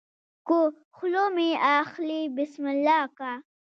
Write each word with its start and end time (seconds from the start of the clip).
که 0.47 0.59
خوله 0.95 1.25
مې 1.35 1.49
اخلې 1.79 2.21
بسم 2.37 2.63
الله 2.73 3.03
که 3.17 3.31